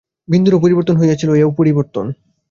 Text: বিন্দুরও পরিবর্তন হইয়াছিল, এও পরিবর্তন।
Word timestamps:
বিন্দুরও 0.31 0.63
পরিবর্তন 0.63 0.95
হইয়াছিল, 0.97 1.29
এও 1.33 1.49
পরিবর্তন। 1.59 2.05